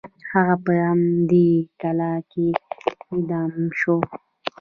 [0.31, 1.49] هغه په همدې
[1.81, 2.47] کلا کې
[3.11, 3.97] اعدام شو.